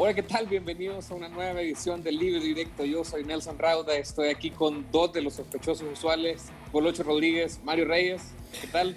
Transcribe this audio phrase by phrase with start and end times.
[0.00, 0.46] Hola, ¿qué tal?
[0.46, 2.84] Bienvenidos a una nueva edición del Libre Directo.
[2.84, 7.84] Yo soy Nelson Rauda, estoy aquí con dos de los sospechosos usuales, Polocho Rodríguez, Mario
[7.86, 8.22] Reyes.
[8.60, 8.94] ¿Qué tal?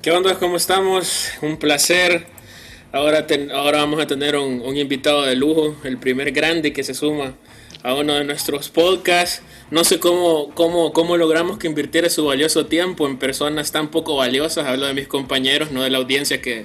[0.00, 0.38] ¿Qué onda?
[0.38, 1.28] ¿Cómo estamos?
[1.42, 2.26] Un placer.
[2.90, 6.94] Ahora, ahora vamos a tener un, un invitado de lujo, el primer grande que se
[6.94, 7.34] suma
[7.82, 9.42] a uno de nuestros podcasts.
[9.70, 14.16] No sé cómo, cómo, cómo logramos que invirtiera su valioso tiempo en personas tan poco
[14.16, 14.66] valiosas.
[14.66, 16.64] Hablo de mis compañeros, no de la audiencia que,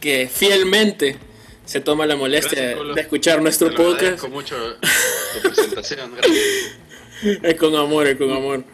[0.00, 1.18] que fielmente
[1.64, 4.20] se toma la molestia de escuchar nuestro podcast.
[4.20, 6.12] Con mucho tu presentación,
[7.22, 8.64] Es con amor, es con amor.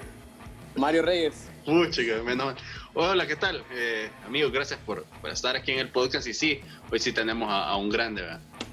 [0.76, 1.34] Mario Reyes.
[1.66, 2.54] Uy, chica, menos.
[2.94, 3.62] Hola, ¿qué tal?
[3.72, 6.26] Eh, amigos, gracias por, por, estar aquí en el podcast.
[6.26, 8.24] Y sí, hoy sí tenemos a, un grande,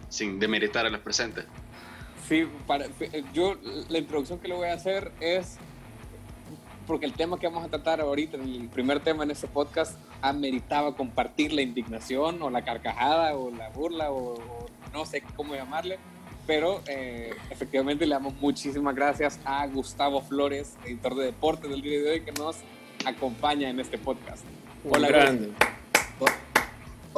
[0.10, 1.46] sin demeritar a los presentes.
[2.28, 2.88] Sí, para,
[3.34, 3.58] yo
[3.90, 5.58] la introducción que le voy a hacer es
[6.88, 10.96] porque el tema que vamos a tratar ahorita, el primer tema en este podcast, ameritaba
[10.96, 16.00] compartir la indignación o la carcajada o la burla o, no sé cómo llamarle,
[16.48, 22.00] pero eh, efectivamente le damos muchísimas gracias a Gustavo Flores, editor de deportes del día
[22.02, 22.56] de hoy, que nos
[23.06, 24.44] acompaña en este podcast.
[24.90, 25.52] Hola, grande.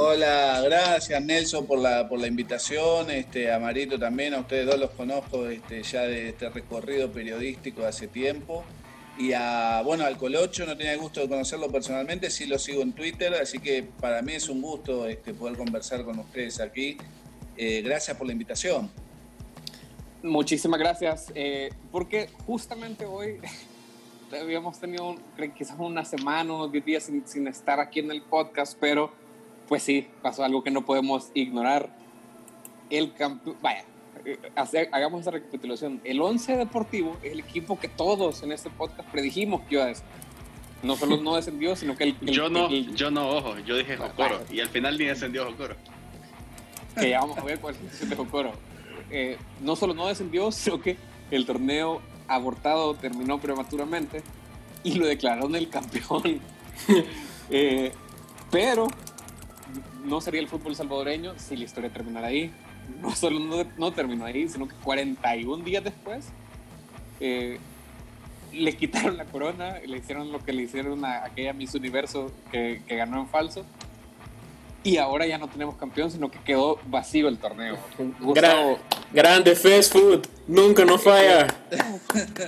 [0.02, 4.80] Hola, gracias Nelson por la, por la invitación, este, a Marito también, a ustedes dos
[4.80, 8.64] los conozco este, ya de este recorrido periodístico de hace tiempo.
[9.20, 12.82] Y a, bueno, al Colocho no tenía el gusto de conocerlo personalmente, sí lo sigo
[12.82, 16.96] en Twitter, así que para mí es un gusto este, poder conversar con ustedes aquí.
[17.58, 18.90] Eh, gracias por la invitación.
[20.24, 23.42] Muchísimas gracias, eh, porque justamente hoy
[24.32, 25.18] habíamos tenido
[25.54, 29.12] quizás una semana, unos 10 días sin, sin, estar aquí en el podcast, pero
[29.68, 31.90] pues sí, pasó algo que no podemos ignorar.
[32.90, 33.84] El campeón, vaya,
[34.92, 36.02] hagamos esa recapitulación.
[36.04, 39.88] El 11 Deportivo es el equipo que todos en este podcast predijimos que iba a
[39.88, 40.20] descender.
[40.82, 42.20] No solo no descendió, sino que el.
[42.22, 44.40] yo, no, yo no, ojo, yo dije Jocoro.
[44.50, 45.76] Y al final ni descendió Jocoro.
[46.96, 48.52] Que ya vamos a ver cuál es la situación de Jocoro.
[49.12, 50.98] Eh, no solo no descendió, sino que
[51.32, 54.24] el torneo abortado terminó prematuramente
[54.84, 56.40] y lo declararon el campeón.
[57.52, 57.92] Eh,
[58.52, 58.88] pero
[60.06, 62.54] no sería el fútbol salvadoreño si la historia terminara ahí
[63.02, 66.26] no solo no, terminó ahí, sino que 41 días después
[67.20, 67.60] eh,
[68.54, 72.82] le quitaron la corona, le hicieron lo que le hicieron a aquella Miss Universo que,
[72.88, 73.66] ganó en falso.
[74.82, 77.78] Y ahora ya no tenemos campeón, sino que quedó vacío el torneo.
[79.12, 81.48] grande fast food, nunca no falla.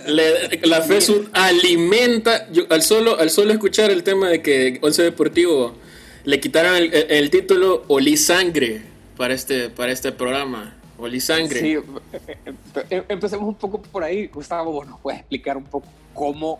[0.08, 2.48] la fast food alimenta.
[2.70, 5.76] al, solo, al solo escuchar el tema de que Once Deportivo
[6.24, 8.91] le quitaron el, el título Olí Sangre
[9.22, 10.76] para este, para este programa.
[10.98, 11.60] Oli Sangre.
[11.60, 11.78] Sí,
[12.90, 14.26] empecemos un poco por ahí.
[14.26, 16.60] Gustavo, ¿nos puedes explicar un poco cómo,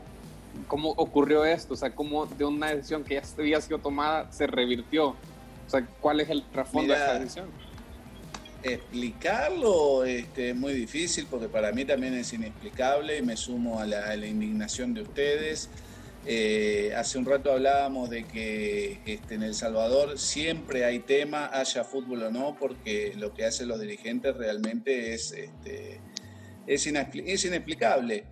[0.68, 1.74] cómo ocurrió esto?
[1.74, 5.08] O sea, cómo de una decisión que ya había sido tomada se revirtió.
[5.08, 7.50] O sea, ¿cuál es el trasfondo de esta decisión?
[8.62, 13.88] Explicarlo este, es muy difícil porque para mí también es inexplicable y me sumo a
[13.88, 15.68] la, a la indignación de ustedes.
[16.26, 21.84] Eh, hace un rato hablábamos de que este, en El Salvador siempre hay tema, haya
[21.84, 26.00] fútbol o no, porque lo que hacen los dirigentes realmente es, este,
[26.68, 28.26] es, inexplicable.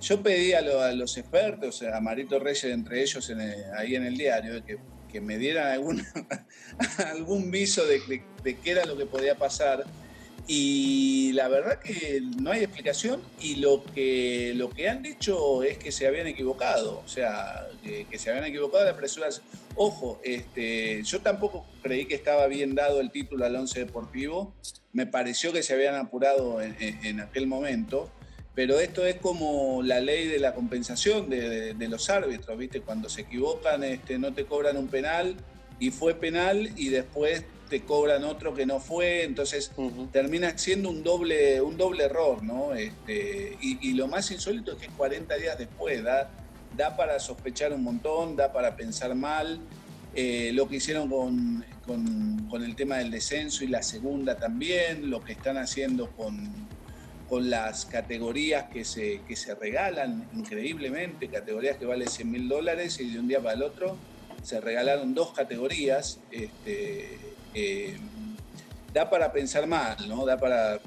[0.00, 0.60] yo pedí a,
[0.92, 3.32] los expertos, a Marito Reyes entre ellos
[3.76, 4.78] ahí en el diario, que,
[5.18, 6.04] me dieran algún,
[7.10, 9.82] algún viso de, de qué era lo que podía pasar
[10.48, 15.76] y la verdad que no hay explicación y lo que, lo que han dicho es
[15.76, 19.42] que se habían equivocado, o sea, que, se habían equivocado de apresurarse.
[19.74, 24.54] Ojo, este, yo tampoco creí que estaba bien dado el título al Once Deportivo,
[24.92, 28.10] me pareció que se habían apurado en, aquel momento,
[28.54, 32.80] pero esto es como la ley de la compensación de, de, los árbitros, ¿viste?
[32.80, 35.36] Cuando se equivocan este, no te cobran un penal
[35.78, 39.72] y fue penal y después te cobran otro que no fue, entonces
[40.12, 42.74] termina siendo un doble, un doble error, ¿no?
[42.74, 46.30] Este, y, lo más insólito es que 40 días después da,
[46.76, 49.60] da para sospechar un montón, da para pensar mal.
[50.14, 55.22] Eh, lo que hicieron con, con, el tema del descenso y la segunda también, lo
[55.22, 56.66] que están haciendo con,
[57.28, 62.98] con las categorías que se, que se regalan increíblemente, categorías que valen 100 mil dólares
[63.00, 63.98] y de un día para el otro
[64.46, 66.20] se regalaron dos categorías.
[66.30, 67.18] Este,
[67.52, 67.96] eh,
[68.94, 70.24] da para pensar mal, ¿no?
[70.24, 70.78] Da para,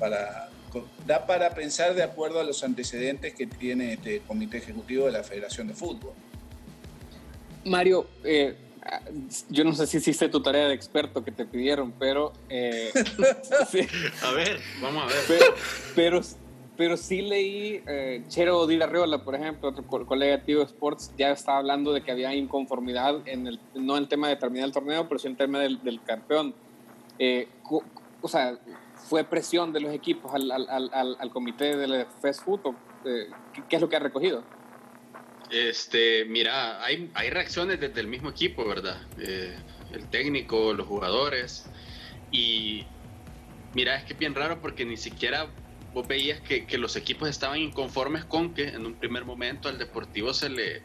[1.06, 5.24] da para pensar de acuerdo a los antecedentes que tiene este comité ejecutivo de la
[5.24, 6.14] Federación de Fútbol.
[7.66, 8.56] Mario, eh,
[9.50, 12.32] yo no sé si hiciste tu tarea de experto que te pidieron, pero...
[12.48, 12.92] Eh,
[14.24, 15.18] a ver, vamos a ver.
[15.28, 15.46] Pero,
[15.96, 16.22] pero,
[16.98, 17.84] sí leí,
[18.28, 22.12] Chero Di Arreola, por ejemplo, otro colega de Tigo Sports, ya estaba hablando de que
[22.12, 25.34] había inconformidad, en el, no en el tema de terminar el torneo, pero sí en
[25.34, 26.54] el tema del, campeón
[27.18, 27.48] Eh,
[28.22, 28.58] o sea,
[28.96, 32.62] ¿fue presión de los equipos al, comité del fast food?
[33.06, 33.30] Eh,
[33.68, 34.44] ¿Qué es lo que ha recogido?
[35.50, 39.02] Este, mira, hay, reacciones desde el mismo equipo, ¿verdad?
[39.20, 39.56] Eh,
[39.94, 41.66] el técnico, los jugadores.
[42.32, 42.86] Y
[43.74, 45.48] mira, es que es bien raro porque ni siquiera
[45.94, 49.77] vos veías que, que, los equipos estaban inconformes con que en un primer momento al
[49.77, 50.83] Deportivo se le,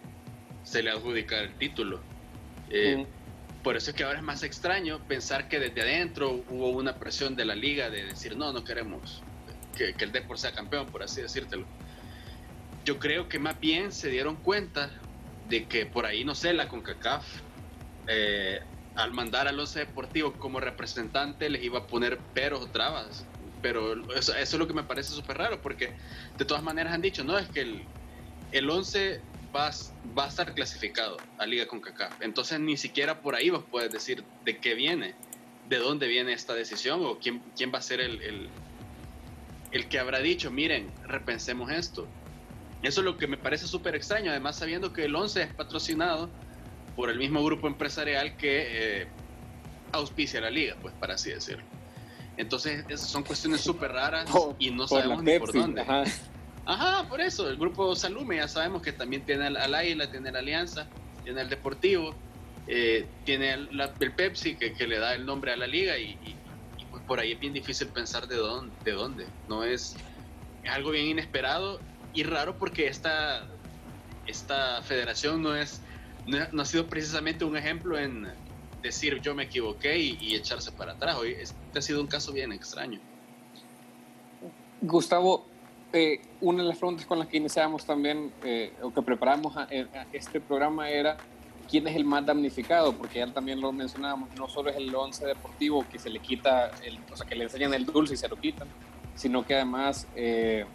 [0.62, 2.00] se le adjudicara el título.
[2.70, 3.06] Eh,
[3.62, 7.36] por eso es que ahora es más extraño pensar que desde adentro hubo una presión
[7.36, 9.22] de la liga de decir, no, no queremos
[9.76, 11.66] que, que el Deportivo sea campeón, por así decírtelo.
[12.84, 14.90] Yo creo que más bien se dieron cuenta
[15.48, 17.24] de que por ahí, no sé, la CONCACAF,
[18.06, 18.60] eh,
[18.94, 23.26] al mandar al Once Deportivo como representante, les iba a poner peros o trabas
[23.64, 25.94] pero eso, es lo que me parece súper raro, porque
[26.36, 27.82] de todas maneras han dicho, no, es que el,
[28.52, 29.22] el 11
[29.56, 29.70] va,
[30.16, 32.20] va a estar clasificado a Liga con CACAF.
[32.20, 35.14] Entonces ni siquiera por ahí vos puedes decir de qué viene,
[35.70, 38.50] de dónde viene esta decisión o quién, quién va a ser el, el,
[39.72, 42.06] el que habrá dicho, miren, repensemos esto.
[42.82, 46.28] Eso es lo que me parece súper extraño, además sabiendo que el 11 es patrocinado
[46.96, 49.06] por el mismo grupo empresarial que eh,
[49.92, 51.64] auspicia la liga, pues para así decirlo.
[52.36, 54.28] Entonces, esas son cuestiones súper raras
[54.58, 55.84] y no sabemos ni por dónde.
[56.66, 57.08] Ajá.
[57.08, 57.48] por eso.
[57.48, 60.88] El grupo Salume ya sabemos que también tiene al, Águila, tiene la Alianza,
[61.22, 62.14] tiene el Deportivo,
[62.66, 63.68] eh, tiene el,
[64.16, 66.16] Pepsi que, que, le da el nombre a la liga y,
[66.90, 68.74] pues por ahí es bien difícil pensar de dónde.
[68.84, 69.26] De dónde.
[69.48, 69.96] No es,
[70.62, 71.80] es algo bien inesperado
[72.14, 73.46] y raro porque esta,
[74.26, 75.80] esta federación no es
[76.26, 78.26] no ha sido precisamente un ejemplo en,
[78.84, 81.16] decir yo me equivoqué y, echarse para atrás.
[81.16, 83.00] Hoy este ha sido un caso bien extraño.
[84.80, 85.46] Gustavo,
[85.92, 89.66] eh, una de las preguntas con las que iniciamos también, eh, o que preparamos a,
[90.12, 91.16] este programa era
[91.68, 95.26] quién es el más damnificado, porque ya también lo mencionábamos, no solo es el once
[95.26, 98.28] deportivo que se le quita, el, o sea, que le enseñan el dulce y se
[98.28, 98.68] lo quitan,
[99.14, 100.66] sino que además eh,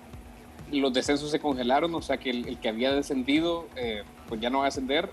[0.71, 3.67] los descensos se congelaron, o sea que el, el que había descendido,
[4.27, 5.11] pues ya no va a ascender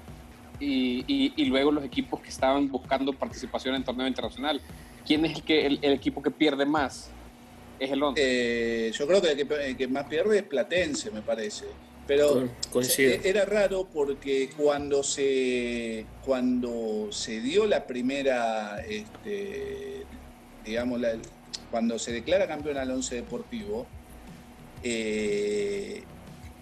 [0.61, 4.61] y, y, luego los equipos que estaban buscando participación en torneo internacional.
[5.07, 7.11] ¿Quién es el, que, el, equipo que pierde más?
[7.79, 8.21] Es el 11.
[8.23, 11.67] Eh, yo creo que el que, más pierde es Platense, me parece.
[12.07, 12.49] Pero
[13.25, 20.05] era raro porque cuando se, cuando se dio la primera, este,
[20.65, 21.15] digamos, la,
[21.71, 23.87] cuando se declara campeón al 11 Deportivo,
[24.85, 26.03] eh,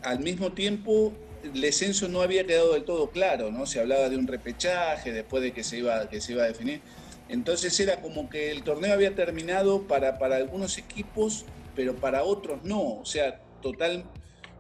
[0.02, 1.12] al mismo tiempo
[1.44, 3.67] el descenso no había quedado del todo claro, ¿no?
[3.67, 6.81] Se hablaba de un repechaje después de que se iba, que se iba a definir.
[7.29, 11.44] Entonces era como que el torneo había terminado para, para algunos equipos,
[11.75, 12.99] pero para otros no.
[12.99, 14.05] O sea, total,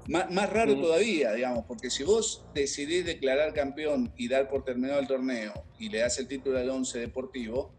[0.06, 5.06] más, raro todavía, digamos, porque si vos decidís declarar campeón y dar por terminado el
[5.06, 7.74] torneo y le das el título al 11 deportivo,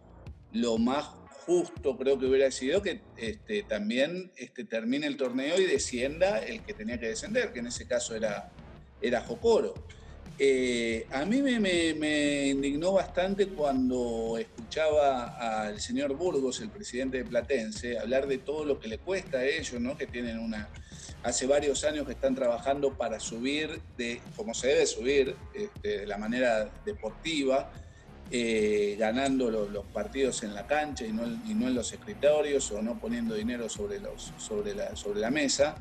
[0.51, 1.05] lo más
[1.45, 6.63] justo creo que hubiera sido que este, también este, termine el torneo y descienda el
[6.63, 8.51] que tenía que descender, que en ese caso era,
[9.01, 9.73] era Jocoro.
[10.37, 17.97] Eh, a mí me, indignó bastante cuando escuchaba al señor Burgos, el presidente de Platense,
[17.97, 19.95] hablar de todo lo que le cuesta a ellos, ¿no?
[19.97, 20.67] que tienen una,
[21.23, 26.05] hace varios años que están trabajando para subir, de, como se debe subir, este, de
[26.05, 27.71] la manera deportiva,
[28.29, 33.35] eh, ganando los, partidos en la cancha y no, en los escritorios o no poniendo
[33.35, 35.75] dinero sobre la mesa.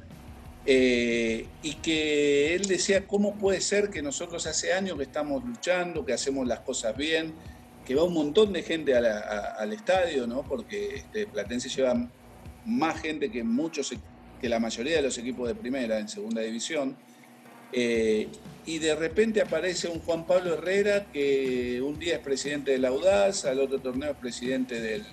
[0.66, 6.06] Eh, y que él decía, ¿cómo puede ser que nosotros hace años que estamos luchando,
[6.06, 7.34] que hacemos las cosas bien,
[7.84, 10.42] que va un montón de gente al estadio, ¿no?
[10.42, 12.08] porque este, Platense lleva
[12.64, 13.92] más gente que muchos,
[14.40, 16.96] que la mayoría de los equipos de primera en segunda división,
[17.72, 18.28] eh,
[18.64, 22.88] y de repente aparece un Juan Pablo Herrera que un día es presidente de la
[22.88, 25.04] Audaz, al otro torneo es presidente del,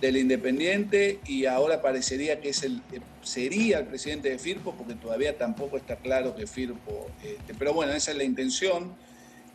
[0.00, 2.82] del Independiente y ahora parecería que es el,
[3.22, 7.92] sería el presidente de Firpo, porque todavía tampoco está claro que Firpo, este, pero bueno,
[7.92, 8.94] esa es la intención.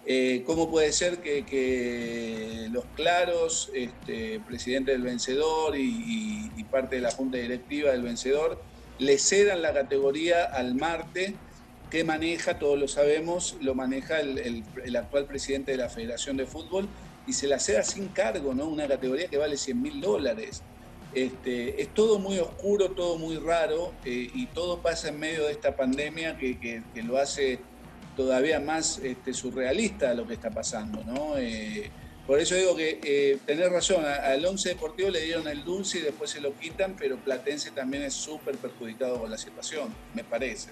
[0.07, 7.11] Eh, ¿Cómo puede ser que, los claros, este, presidente del vencedor y, parte de la
[7.11, 8.61] junta directiva del vencedor,
[8.97, 11.35] le cedan la categoría al Marte,
[11.89, 16.45] que maneja, todos lo sabemos, lo maneja el, el actual presidente de la Federación de
[16.45, 16.87] Fútbol,
[17.27, 18.65] y se la ceda sin cargo, ¿no?
[18.65, 20.63] Una categoría que vale 100 mil dólares.
[21.13, 25.51] Este, es todo muy oscuro, todo muy raro eh, y todo pasa en medio de
[25.51, 27.59] esta pandemia que, lo hace
[28.15, 31.37] todavía más este, surrealista lo que está pasando, ¿no?
[31.37, 31.91] Eh,
[32.25, 36.01] por eso digo que eh, tenés razón, al 11 Deportivo le dieron el dulce y
[36.01, 40.69] después se lo quitan, pero Platense también es súper perjudicado con la situación, me parece.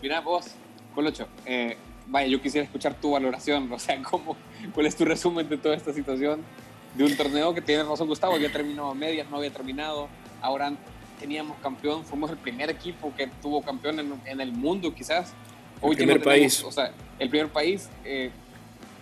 [0.00, 0.46] Mira vos,
[0.94, 1.28] Colocho,
[2.08, 4.36] vaya, yo quisiera escuchar tu valoración, o sea, ¿cómo,
[4.74, 6.44] ¿cuál es tu resumen de toda esta situación?
[6.96, 10.08] de un torneo que tiene razón Gustavo, había terminado a medias, no había terminado.
[10.40, 10.72] Ahora
[11.20, 15.32] teníamos campeón, fuimos el primer equipo que tuvo campeón en, el mundo, quizás.
[15.80, 16.62] Hoy el primer país.
[16.64, 17.88] O sea, el primer país.
[18.04, 18.30] Eh,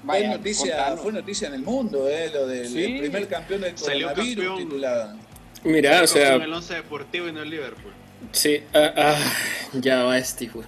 [0.05, 5.17] fue, noticia, fue noticia en el mundo, eh, lo del primer campeón del coronavirus titulado.
[5.63, 6.35] Mira, o sea.
[6.35, 7.93] el 11 Deportivo y no el Liverpool.
[8.33, 9.33] Sí, ah, ah,
[9.73, 10.67] ya va este, güey.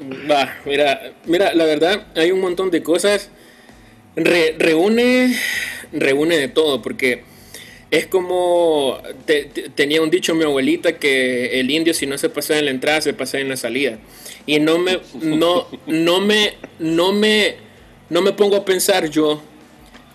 [0.00, 3.30] Mira, mira, la verdad, hay un montón de cosas.
[4.16, 5.36] reúne,
[5.92, 7.24] reúne de todo, porque
[7.90, 9.00] es como
[9.74, 13.00] tenía un dicho mi abuelita que el indio si no se pasa en la entrada
[13.00, 13.98] se pasa en la salida.
[14.46, 17.56] Y no me, no, no me, no me,
[18.10, 19.42] no me pongo a pensar yo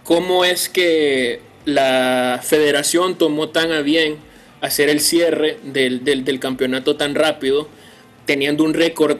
[0.04, 4.18] cómo es que la federación tomó tan a bien
[4.62, 7.68] hacer el cierre del, del, campeonato tan rápido,
[8.26, 9.18] teniendo un récord,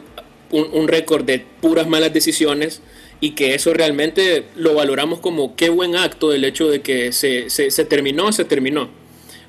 [0.54, 2.82] un, récord de puras malas decisiones
[3.20, 7.50] y que eso realmente lo valoramos como qué buen acto el hecho de que se,
[7.50, 8.90] se, terminó, se terminó.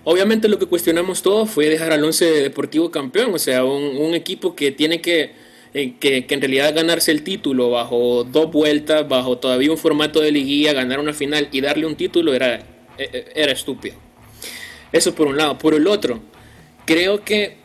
[0.03, 4.13] Obviamente lo que cuestionamos todo fue dejar al Once Deportivo campeón, o sea, un, un
[4.13, 5.33] equipo que tiene que,
[5.73, 10.21] eh, que, que, en realidad ganarse el título bajo dos vueltas, bajo todavía un formato
[10.21, 12.55] de liguilla, ganar una final y darle un título era,
[12.97, 13.95] e, e, era estúpido.
[14.91, 15.57] Eso por un lado.
[15.57, 16.21] Por el otro,
[16.85, 17.57] creo que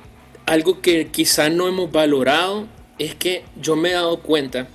[0.47, 2.66] algo que quizá no hemos valorado
[3.00, 4.69] es que yo me he dado cuenta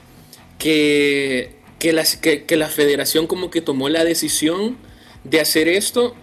[0.58, 4.78] que, que, la federación como que tomó la decisión
[5.24, 6.16] de hacer esto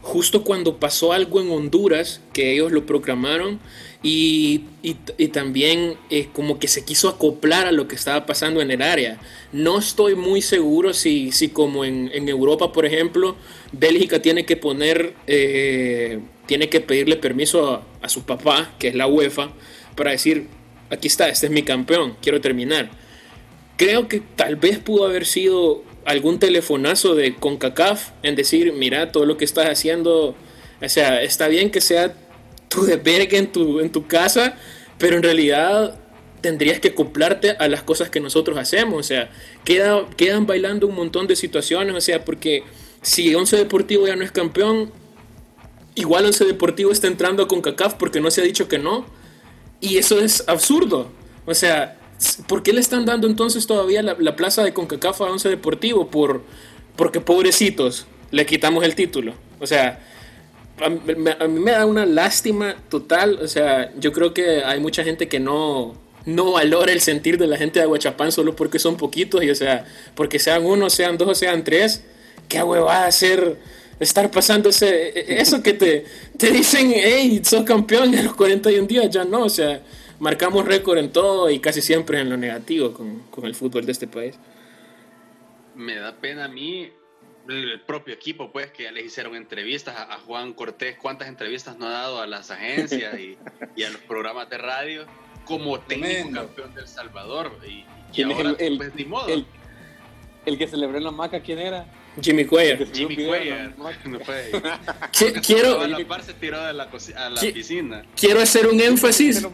[0.00, 3.60] justo cuando pasó algo en Honduras, que ellos lo proclamaron,
[4.02, 4.64] y,
[5.34, 9.20] también eh, como que se quiso acoplar a lo que estaba pasando en el área.
[9.52, 13.36] No estoy muy seguro si, si como en, Europa, por ejemplo,
[13.72, 18.94] Bélgica tiene que poner, eh, tiene que pedirle permiso a, a su papá, que es
[18.94, 19.52] la UEFA,
[19.94, 20.46] para decir,
[20.90, 22.90] aquí está, este es mi campeón, quiero terminar.
[23.76, 29.24] Creo que tal vez pudo haber sido algún telefonazo de CONCACAF en decir, mira, todo
[29.26, 30.34] lo que estás haciendo,
[30.82, 32.14] o sea, está bien que sea
[32.68, 34.56] tu verga en tu, en tu casa,
[34.98, 35.98] pero en realidad
[36.40, 39.30] tendrías que acoplarte a las cosas que nosotros hacemos, o sea,
[39.64, 42.62] queda, quedan bailando un montón de situaciones, o sea, porque
[43.02, 44.92] si Once Deportivo ya no es campeón,
[45.94, 49.06] igual Once Deportivo está entrando a CONCACAF porque no se ha dicho que no,
[49.80, 51.08] y eso es absurdo,
[51.46, 51.96] o sea,
[52.46, 56.10] ¿Por qué le están dando entonces todavía la, plaza de CONCACAF a Once Deportivo?
[56.10, 56.42] Por,
[56.96, 59.32] porque pobrecitos, le quitamos el título.
[59.58, 60.00] O sea,
[60.78, 63.38] a, mí me da una lástima total.
[63.42, 65.94] O sea, yo creo que hay mucha gente que no,
[66.26, 69.42] no valora el sentir de la gente de Aguachapán solo porque son poquitos.
[69.42, 72.04] Y o sea, porque sean uno, sean dos, sean tres.
[72.48, 73.58] ¿Qué va a hacer
[74.00, 76.04] estar pasándose eso que te,
[76.36, 79.10] te dicen, hey, sos campeón en los 41 días?
[79.10, 79.80] Ya no, o sea
[80.20, 83.92] marcamos récord en todo y casi siempre en lo negativo con, con, el fútbol de
[83.92, 84.38] este país.
[85.74, 86.90] Me da pena a mí
[87.48, 91.86] el propio equipo, pues, que ya les hicieron entrevistas a, Juan Cortés, cuántas entrevistas no
[91.86, 93.36] ha dado a las agencias y,
[93.76, 95.06] y a los programas de radio
[95.46, 97.58] como técnico campeón del Salvador.
[97.66, 99.26] Y, y ahora, el, pues, ni modo.
[99.26, 99.46] El,
[100.44, 101.86] el que celebró en la maca, ¿quién era?
[102.20, 102.86] Jimmy Cuellar.
[102.92, 103.74] Jimmy Cuellar.
[105.42, 105.80] quiero,
[108.16, 109.46] quiero hacer un énfasis.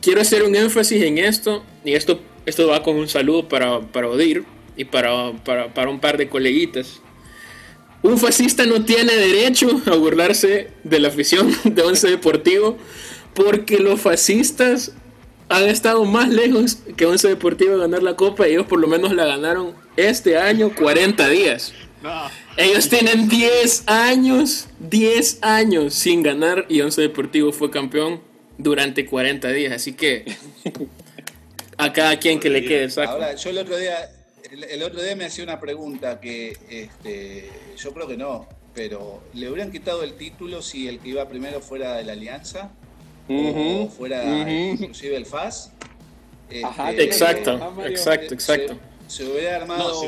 [0.00, 1.64] Quiero hacer un énfasis en esto.
[1.84, 4.44] Y esto, esto va con un saludo para, para Odir
[4.76, 7.00] y para, para, para un par de coleguitas.
[8.02, 12.78] Un fascista no tiene derecho a burlarse de la afición de Once Deportivo
[13.34, 14.92] porque los fascistas
[15.48, 18.86] han estado más lejos que Once Deportivo de ganar la copa y ellos por lo
[18.86, 21.74] menos la ganaron este año 40 días.
[22.56, 28.20] Ellos tienen 10 años, 10 años sin ganar y Once Deportivo fue campeón
[28.56, 29.72] durante 40 días.
[29.72, 30.24] Así que
[31.76, 34.10] a cada quien que le quede el Ahora, yo el otro día,
[34.50, 39.50] el, otro día me hacía una pregunta que este, yo creo que no, pero ¿le
[39.50, 42.70] hubieran quitado el título si el que iba primero fuera de la Alianza?
[43.30, 45.72] o fuera inclusive el FAS.
[46.48, 50.02] Este, exacto, exacto, exacto se hubiera armado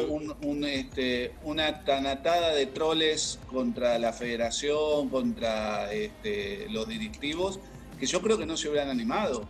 [0.66, 7.58] este, una tanatada de troles contra la federación, contra este, los directivos,
[7.98, 9.48] que yo creo que no se hubieran animado.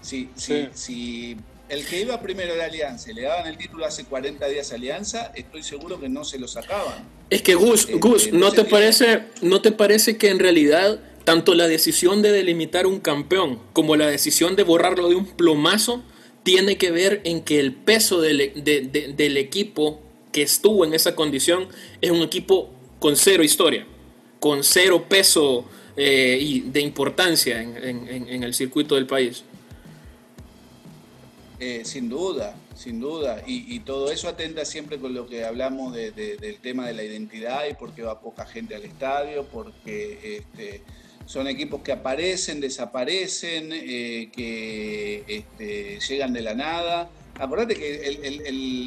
[0.00, 1.36] Si, si,
[1.68, 4.76] el que iba primero era Alianza y le daban el título hace 40 días a
[4.76, 7.04] Alianza, estoy seguro que no se lo sacaban.
[7.28, 11.54] Es que Gus, este, Gus, ¿no te, parece, ¿no te parece que en realidad tanto
[11.54, 16.02] la decisión de delimitar un campeón como la decisión de borrarlo de un plomazo
[16.46, 18.38] tiene que ver en que el peso del,
[19.36, 19.98] equipo
[20.30, 21.66] que estuvo en esa condición
[22.00, 23.84] es un equipo con cero historia,
[24.38, 25.64] con cero peso
[25.96, 29.42] eh, y de importancia en, el circuito del país.
[31.58, 33.42] Eh, sin duda, sin duda.
[33.44, 37.74] Y, todo eso atenta siempre con lo que hablamos del tema de la identidad y
[37.74, 40.84] porque va poca gente al estadio, porque este,
[41.26, 47.10] son equipos que aparecen, desaparecen, eh, que este, llegan de la nada.
[47.38, 48.06] Acordate que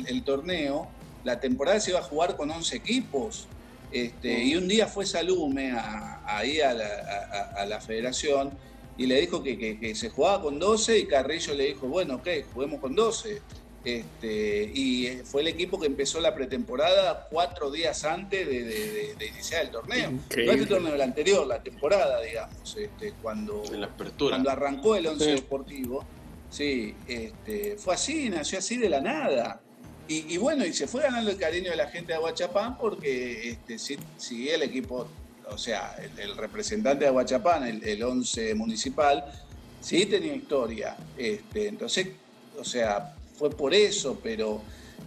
[0.07, 0.87] el, torneo,
[1.23, 3.47] la temporada se iba a jugar con 11 equipos.
[3.91, 5.73] Este, y un día fue Salume
[6.25, 8.51] ahí a la federación
[8.99, 12.81] y le dijo que, se jugaba con 12 y Carrillo le dijo, bueno, ok, juguemos
[12.81, 13.41] con 12.
[13.83, 19.71] Este, y fue el equipo que empezó la pretemporada cuatro días antes de, iniciar el
[19.71, 20.11] torneo.
[20.11, 23.63] No el torneo, el anterior, la temporada, digamos, este, cuando,
[24.17, 26.03] cuando arrancó el once deportivo.
[26.49, 29.61] Sí, este, fue así, nació así de la nada.
[30.11, 33.77] Y, bueno, y se fue ganando el cariño de la gente de Aguachapán porque este,
[33.77, 35.07] sí, el equipo
[35.51, 39.23] o sea, el, representante de Aguachapán, el, el 11 municipal,
[39.79, 40.97] sí tenía historia.
[41.15, 42.07] Este, entonces,
[42.59, 44.61] o sea, fue por eso, pero,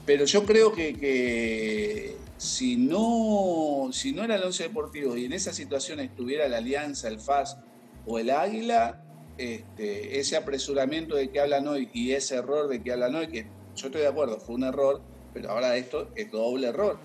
[0.07, 5.53] pero yo creo que, si, no, si no era el 11 deportivo y en esa
[5.53, 7.59] situación estuviera la Alianza, el FAS
[8.07, 9.05] o el Águila,
[9.39, 13.47] este, ese apresuramiento de que hablan hoy y ese error de que hablan hoy, que
[13.77, 15.01] yo estoy de acuerdo, fue un error,
[15.33, 16.99] pero ahora esto es doble error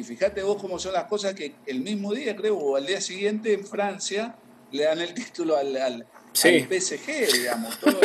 [0.00, 3.02] y fíjate vos cómo son las cosas que el mismo día, creo, o al día
[3.02, 4.34] siguiente en Francia,
[4.72, 7.78] le dan el título al, al, PSG, digamos.
[7.78, 8.00] Todo,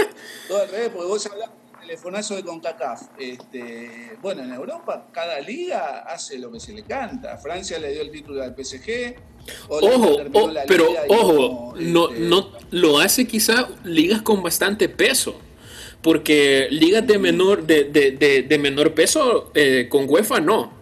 [0.48, 3.02] todo, al revés, porque vos hablas del telefonazo de CONCACAF.
[3.18, 7.38] Este, bueno, en Europa cada liga hace lo que se le canta.
[7.38, 9.16] Francia le dio el título al PSG.
[9.70, 10.18] Ojo,
[10.68, 15.40] pero ojo, no, este, no lo hace quizá ligas con bastante peso
[16.02, 20.75] porque ligas de menor de, de, de, menor peso eh, con UEFA no.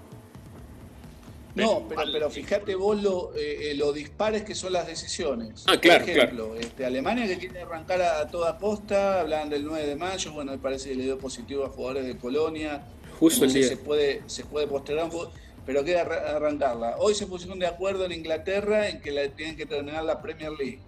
[1.56, 5.64] No, pero, pero fíjate vos lo, eh, eh, lo dispares que son las decisiones.
[5.68, 9.86] Ah, claro, Por ejemplo, Este, Alemania que quiere arrancar a, toda costa, hablan del 9
[9.86, 12.84] de mayo, bueno, me parece que le dio positivo a jugadores de Colonia.
[13.20, 13.68] Justo el día.
[13.68, 15.10] Se puede, se puede postergar
[15.66, 16.96] pero queda arrancarla.
[16.98, 20.52] Hoy se pusieron de acuerdo en Inglaterra en que la, tienen que terminar la Premier
[20.52, 20.80] League.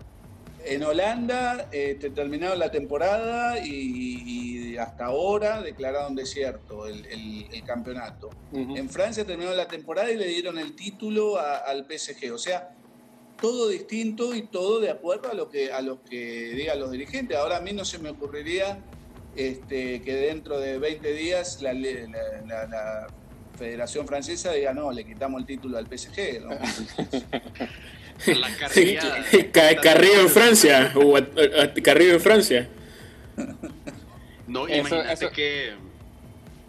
[0.66, 8.30] En Holanda eh, terminaron la temporada y, hasta ahora declararon desierto el, campeonato.
[8.52, 12.34] En Francia terminaron la temporada y le dieron el título al PSG.
[12.34, 12.76] O sea,
[13.40, 17.38] todo distinto y todo de acuerdo a lo que a lo que digan los dirigentes.
[17.38, 18.80] Ahora a mí no se me ocurriría
[19.36, 23.08] este, que dentro de 20 días la,
[23.58, 26.42] Federación Francesa diga no, le quitamos el título al PSG.
[26.42, 26.50] ¿no?
[28.26, 30.94] La Carrillo en Francia.
[31.84, 32.70] Carrillo en Francia.
[34.48, 35.74] No, imagínate que,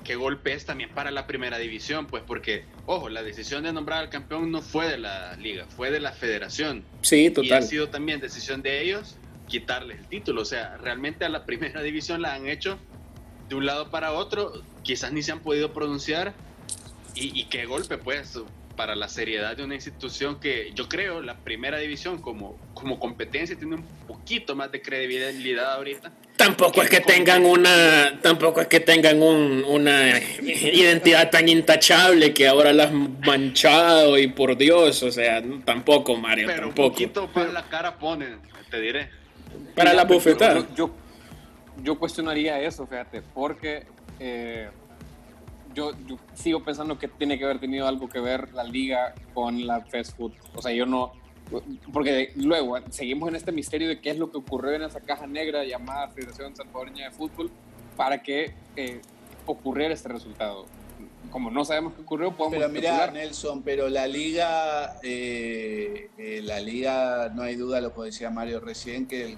[0.02, 4.00] que golpe es también para la primera división, pues porque, ojo, la decisión de nombrar
[4.00, 6.85] al campeón no fue de la liga, fue de la federación.
[7.02, 7.48] Sí, total.
[7.48, 9.16] Y ha sido también decisión de ellos
[9.48, 10.42] quitarles el título.
[10.42, 12.78] O sea, realmente a la primera división la han hecho
[13.48, 16.35] de un lado para otro, quizás ni se han podido pronunciar.
[17.14, 18.38] Y, y qué golpe, pues,
[18.76, 23.56] para la seriedad de una institución que yo creo la primera división como, como competencia
[23.56, 26.12] tiene un poquito más de credibilidad ahorita.
[26.36, 32.46] Tampoco es que tengan una, tampoco es que tengan un, una identidad tan intachable que
[32.46, 36.86] ahora la han manchado y por Dios, o sea, tampoco Mario, Pero tampoco.
[36.88, 38.38] un poquito para la cara ponen,
[38.70, 39.08] te diré.
[39.74, 40.66] Para la bofetada.
[40.74, 40.94] Yo,
[41.82, 43.86] yo, cuestionaría eso, fíjate, porque
[44.20, 44.68] eh,
[45.76, 45.92] yo,
[46.34, 50.16] sigo pensando que tiene que haber tenido algo que ver la liga con la fast
[50.16, 50.32] food.
[50.54, 51.12] O sea, yo no,
[51.92, 55.26] porque luego seguimos en este misterio de qué es lo que ocurrió en esa caja
[55.26, 57.50] negra llamada Federación Salvadoreña de Fútbol
[57.94, 59.02] para que eh,
[59.44, 60.64] ocurriera este resultado.
[61.30, 66.58] Como no sabemos qué ocurrió, podemos Pero mira, Nelson, pero la liga, eh, eh, la
[66.60, 69.36] liga, no hay duda, lo que decía Mario recién, que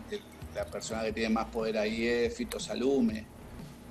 [0.55, 3.38] la persona que tiene más poder ahí es Fito Salume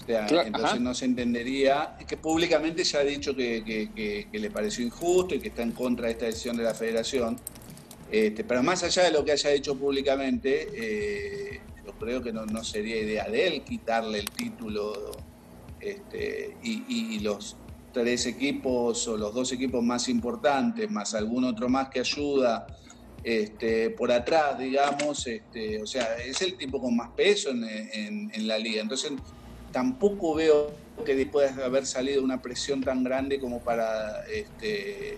[0.08, 5.50] entonces no se entendería, que públicamente ya ha dicho que, le pareció injusto y que
[5.50, 7.38] está en contra de esta decisión de la federación.
[8.10, 12.64] Este, pero más allá de lo que haya dicho públicamente, eh, yo creo que no,
[12.64, 15.12] sería idea de él quitarle el título
[15.82, 17.58] este, y, los
[17.92, 22.68] tres equipos o los dos equipos más importantes, más algún otro más que ayuda
[23.24, 28.48] este, por atrás, digamos, este, o sea, es el tipo con más peso en, en
[28.48, 28.82] la liga.
[28.82, 29.12] Entonces,
[29.72, 30.72] tampoco veo
[31.06, 35.18] que pueda haber salido una presión tan grande como para este,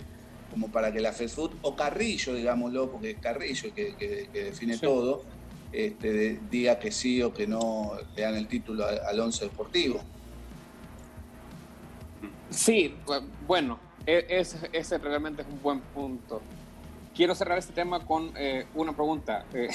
[0.50, 5.24] como para que la food o Carrillo, digámoslo, porque Carrillo que, que, define todo,
[5.72, 10.00] este, diga que sí o que no le dan el título al, once deportivo.
[12.50, 12.94] Sí,
[13.46, 14.26] bueno, e,
[14.72, 16.42] ese, realmente es un buen punto.
[17.14, 19.46] Quiero cerrar este tema con eh, una pregunta.
[19.54, 19.68] Eh,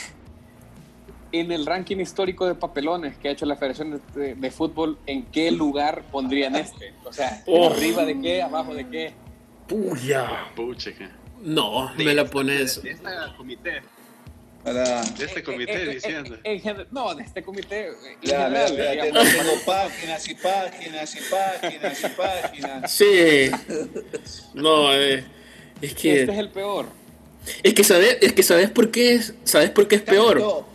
[1.40, 5.52] en el ranking histórico de papelones que ha hecho la Federación de, Fútbol, ¿en qué
[5.52, 6.94] lugar pondrían este?
[7.04, 7.70] O sea, oh.
[7.70, 8.42] ¿arriba de qué?
[8.42, 9.14] ¿Abajo de qué?
[9.68, 10.48] Puya.
[10.56, 10.92] Pucha,
[11.44, 12.82] No, me la pones.
[12.82, 13.82] De este comité.
[14.64, 16.38] De este comité eh, eh, diciendo.
[16.44, 17.92] Eh, no, de este comité.
[18.22, 22.92] Ya, tengo páginas y páginas y páginas y páginas.
[22.92, 23.52] Sí.
[24.54, 25.24] No, es
[25.96, 26.22] que.
[26.22, 26.88] Este es el peor.
[27.62, 30.66] Es que sabes, es que sabes por qué es, sabes por qué es peor.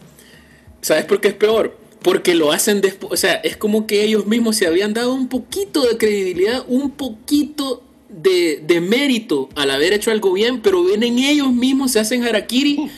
[0.80, 1.76] ¿Sabes por qué es peor?
[2.02, 5.28] Porque lo hacen después, o sea, es como que ellos mismos se habían dado un
[5.28, 11.18] poquito de credibilidad, un poquito de, de mérito al haber hecho algo bien, pero vienen
[11.18, 12.90] ellos mismos, se hacen harakiri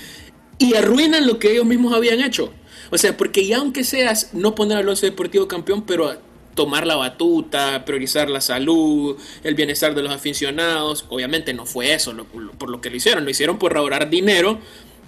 [0.59, 2.53] y arruinan lo que ellos mismos habían hecho.
[2.91, 6.15] O sea, porque ya aunque seas no poner al Alonso Deportivo campeón, pero
[6.55, 12.15] tomar la batuta, priorizar la salud, el bienestar de los aficionados, obviamente no fue eso
[12.59, 14.61] por lo que lo hicieron, lo hicieron por ahorrar dinero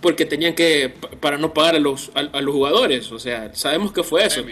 [0.04, 4.02] porque tenían que, para no pagar a los, a, los jugadores, o sea, sabemos que
[4.02, 4.44] fue eso.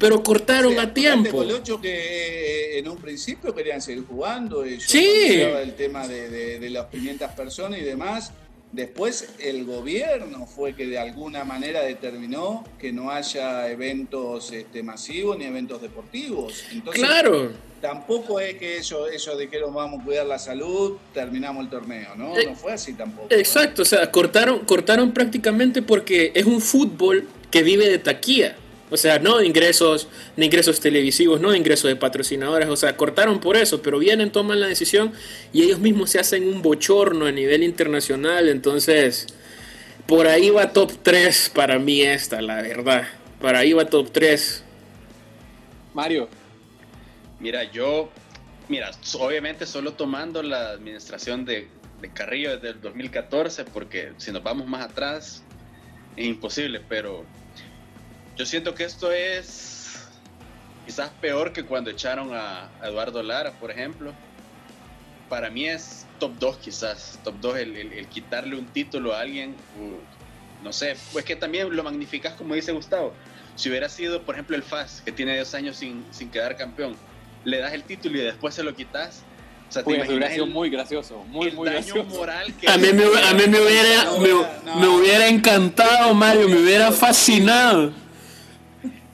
[0.00, 1.44] Pero cortaron a tiempo.
[1.44, 4.66] el ocho que eh, en un principio querían seguir jugando.
[4.66, 5.06] Y sí.
[5.40, 8.32] El tema de, de, de las 500 personas y demás.
[8.72, 15.38] Después el gobierno fue que de alguna manera determinó que no haya eventos este, masivos
[15.38, 16.64] ni eventos deportivos.
[16.72, 17.52] Entonces, claro.
[17.80, 22.36] Tampoco es que ellos, ellos dijeron vamos a cuidar la salud, terminamos el torneo, ¿no?
[22.36, 23.28] Eh, no fue así tampoco.
[23.30, 28.56] Exacto, o sea, cortaron, cortaron prácticamente porque es un fútbol que vive de taquilla.
[28.90, 32.68] O sea, no de ingresos, de ingresos televisivos, no de ingresos de patrocinadores.
[32.68, 35.12] O sea, cortaron por eso, pero vienen, toman la decisión
[35.52, 38.48] y ellos mismos se hacen un bochorno a nivel internacional.
[38.48, 39.26] Entonces,
[40.06, 43.08] por ahí va top 3 para mí esta, la verdad.
[43.40, 44.62] Para ahí va top 3.
[45.92, 46.28] Mario.
[47.40, 48.10] Mira, yo,
[48.68, 51.68] mira, obviamente solo tomando la administración de,
[52.00, 55.42] de Carrillo desde el 2014, porque si nos vamos más atrás,
[56.16, 57.24] es imposible, pero
[58.36, 60.06] yo siento que esto es
[60.84, 64.12] quizás peor que cuando echaron a, Eduardo Lara, por ejemplo.
[65.28, 69.56] Para mí es top 2 quizás, top 2 el, quitarle un título a alguien,
[70.62, 73.12] no sé, pues que también lo magnificas como dice Gustavo.
[73.56, 76.94] Si hubiera sido, por ejemplo, el FAS, que tiene dos años sin, sin quedar campeón,
[77.44, 79.24] le das el título y después se lo quitas,
[79.68, 82.04] o sea, pues hubiera sido muy gracioso, muy, muy gracioso.
[82.04, 84.04] Moral que a, mí me, a mí me hubiera,
[84.78, 87.92] me, hubiera encantado, Mario, me hubiera fascinado.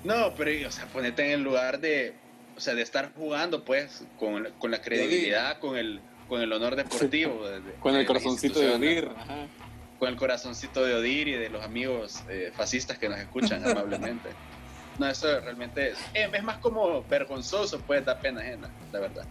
[0.04, 2.14] No, pero, o sea, ponete en el lugar de,
[2.56, 6.76] o sea, de estar jugando, pues, con, con la credibilidad, con el, con el honor
[6.76, 7.44] deportivo.
[7.80, 9.10] con el corazoncito de Odir.
[9.98, 14.30] Con el corazoncito de Odir y de los amigos eh, fascistas que nos escuchan amablemente.
[14.98, 19.26] No, eso realmente es, eh, es más como vergonzoso, pues, da pena ajena, la verdad.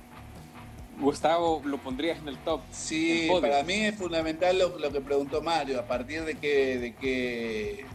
[0.99, 2.61] Gustavo, ¿lo pondrías en el top?
[2.71, 6.95] Sí, para mí es fundamental lo, lo, que preguntó Mario, a partir de que, de
[6.95, 7.85] que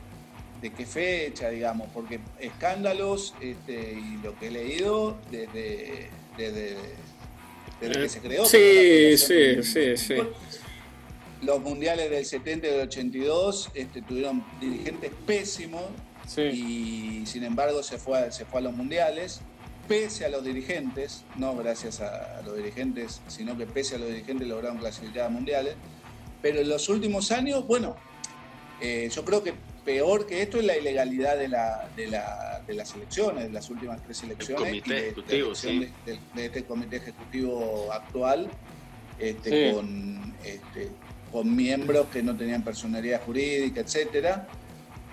[0.70, 6.76] qué fecha, digamos, porque escándalos este, y lo que he leído desde, desde,
[7.80, 8.44] que se creó.
[8.44, 10.14] Sí, sí, sí, sí.
[11.42, 15.84] Los mundiales del 70 y del 82 este, tuvieron dirigentes pésimos
[16.36, 19.40] y sin embargo se fue, se fue a los mundiales,
[19.86, 24.48] pese a los dirigentes, no gracias a, los dirigentes, sino que pese a los dirigentes
[24.48, 25.74] lograron clasificar a mundiales.
[26.42, 27.96] Pero en los últimos años, bueno,
[28.80, 29.54] eh, yo creo que
[29.86, 33.70] peor que esto es la ilegalidad de, la, de, la, de las elecciones, de las
[33.70, 34.84] últimas tres elecciones.
[34.84, 35.14] de,
[36.36, 38.50] este comité ejecutivo actual,
[39.18, 40.90] este, con, este,
[41.30, 44.48] con miembros que no tenían personalidad jurídica, etcétera.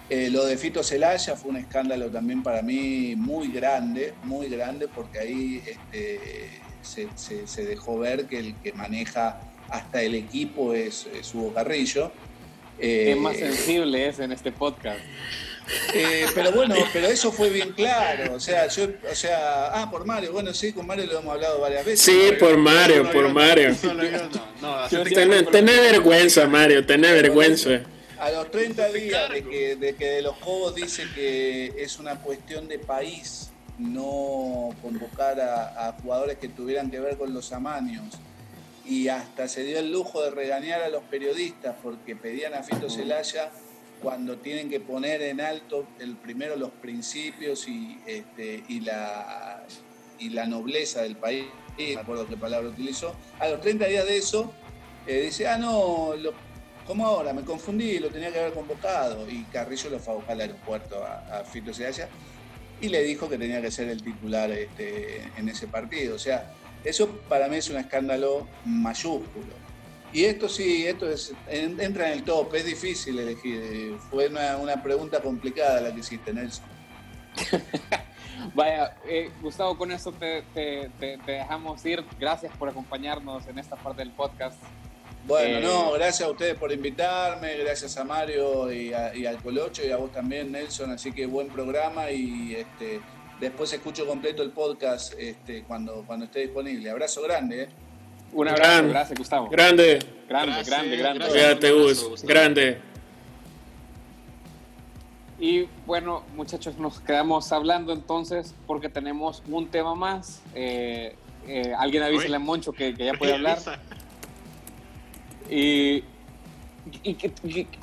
[0.09, 4.87] Eh, lo de Fito Celaya fue un escándalo también para mí muy grande, muy grande,
[4.87, 6.49] porque ahí este,
[6.81, 12.11] se, se, dejó ver que el que maneja hasta el equipo es, es Hugo Carrillo.
[12.79, 14.99] Eh, más sensible es en este podcast.
[15.93, 18.35] Eh, pero bueno, pero eso fue bien claro.
[18.35, 20.33] O sea, yo, o sea, ah, por Mario.
[20.33, 22.01] Bueno, sí, con Mario lo hemos hablado varias veces.
[22.01, 23.75] Sí, por Mario, por Mario.
[25.51, 27.81] Tené vergüenza, Mario, tené vergüenza.
[28.19, 32.15] A los 30 días de que, de que de los Juegos dice que es una
[32.15, 38.05] cuestión de país no convocar a, a jugadores que tuvieran que ver con los amanios
[38.85, 42.89] y hasta se dio el lujo de regañar a los periodistas porque pedían a Fito
[42.89, 43.51] Celaya
[44.01, 49.63] cuando tienen que poner en alto el primero los principios y, este, la,
[50.19, 51.45] y la nobleza del país,
[51.77, 54.53] no me acuerdo qué palabra utilizó, a los 30 días de eso
[55.07, 56.33] eh, dice, ah, no, lo,
[56.85, 57.33] ¿cómo ahora?
[57.33, 59.29] Me confundí, lo tenía que haber convocado.
[59.29, 62.07] Y Carrillo lo fue a buscar al aeropuerto a, Fito Celaya
[62.81, 66.15] y le dijo que tenía que ser el titular este, en ese partido.
[66.15, 69.63] O sea, eso para mí es un escándalo mayúsculo.
[70.13, 73.97] Y esto sí, esto es, entra en el top, es difícil elegir.
[74.11, 76.65] Fue una, pregunta complicada la que hiciste, Nelson.
[78.53, 80.43] Vaya, eh, Gustavo, con eso te,
[81.25, 82.05] dejamos ir.
[82.19, 84.61] Gracias por acompañarnos en esta parte del podcast.
[85.25, 89.89] Bueno, no, eh, gracias a ustedes por invitarme, gracias a Mario y, al Colocho y
[89.89, 90.91] a vos también, Nelson.
[90.91, 92.99] Así que buen programa y este,
[93.39, 96.89] después escucho completo el podcast este, cuando, cuando esté disponible.
[96.89, 97.63] Abrazo grande.
[97.63, 97.69] ¿eh?
[98.33, 99.49] Un abrazo, gracias Gustavo.
[99.49, 99.99] Grande.
[100.27, 101.27] Grande, grande, grande.
[101.27, 102.23] Cuídate, Gus.
[102.23, 102.93] Grande.
[105.39, 110.41] Y bueno, muchachos, nos quedamos hablando entonces porque tenemos un tema más.
[110.55, 111.15] Eh,
[111.47, 113.59] eh, alguien avísale a Moncho que, ya puede hablar.
[115.49, 116.03] Y,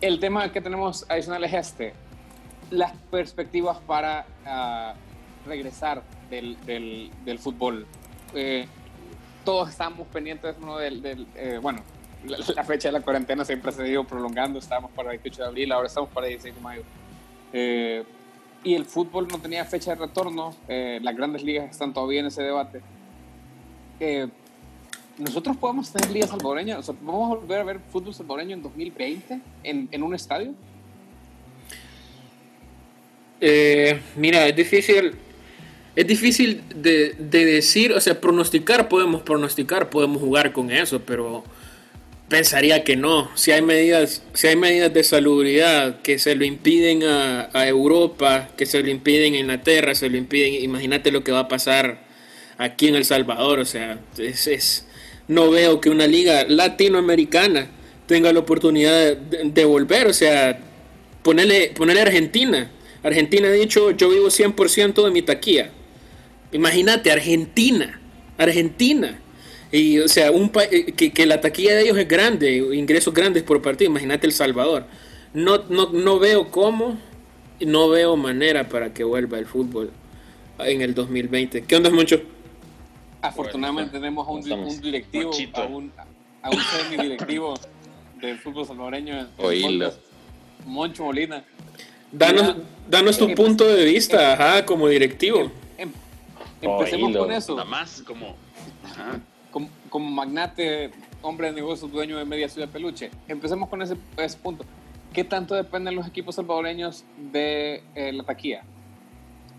[0.01, 1.93] el tema que tenemos adicional es este:
[2.71, 4.95] las perspectivas para ah,
[5.47, 6.57] regresar del,
[7.25, 7.87] del, fútbol.
[8.35, 8.67] Eh,
[9.45, 11.83] todos estamos pendientes uno del, eh, bueno,
[12.25, 15.49] la, fecha de la cuarentena siempre se ha ido prolongando, estábamos para el 28 de
[15.49, 16.83] abril, ahora estamos para el 16 de mayo.
[17.53, 18.05] Eh,
[18.63, 22.43] y el fútbol no tenía fecha de retorno, las grandes ligas están todavía en ese
[22.43, 22.83] debate.
[25.17, 26.87] ¿Nosotros podemos tener ligas salvadoreñas?
[27.01, 30.53] ¿Vamos a volver a ver fútbol salvadoreño en 2020 en, en un estadio?
[34.17, 35.17] mira, es difícil
[35.97, 41.45] es difícil de, decir, o sea, pronosticar, podemos pronosticar, podemos jugar con eso, pero
[42.29, 43.31] pensaría que no.
[43.35, 48.67] Si hay medidas, si hay medidas de salubridad que se lo impiden a, Europa, que
[48.67, 52.07] se lo impiden a Inglaterra, se lo impiden, imagínate lo que va a pasar
[52.57, 54.87] aquí en El Salvador, o sea, es,
[55.27, 57.69] no veo que una liga latinoamericana
[58.07, 60.61] tenga la oportunidad de, volver, o sea,
[61.23, 62.71] ponerle, ponerle Argentina.
[63.03, 65.71] Argentina ha dicho, yo vivo 100% de mi taquilla.
[66.53, 68.01] Imagínate, Argentina,
[68.37, 69.19] Argentina.
[69.73, 73.43] Y, o sea, un eh, que, que, la taquilla de ellos es grande, ingresos grandes
[73.43, 73.91] por partido.
[73.91, 74.87] Imagínate El Salvador.
[75.33, 76.99] No, no, no veo cómo,
[77.61, 79.93] no veo manera para que vuelva el fútbol
[80.59, 81.63] en el 2020.
[81.63, 82.21] ¿Qué onda, Moncho?
[83.23, 85.93] Afortunadamente tenemos a un, directivo, a un,
[86.43, 87.55] a un semi-directivo
[88.21, 89.29] del fútbol salvadoreño.
[90.67, 91.45] Moncho Molina.
[92.13, 92.57] Danos,
[92.89, 95.51] danos tu punto de vista, ajá, como directivo.
[96.61, 97.55] Empecemos con eso.
[97.55, 98.37] Nada más como,
[99.89, 100.91] como, magnate,
[101.23, 103.11] hombre de negocios, dueño de media ciudad peluche.
[103.29, 103.97] Empecemos con ese,
[104.43, 104.65] punto.
[105.13, 108.63] ¿Qué tanto dependen los equipos salvadoreños de eh, la taquilla?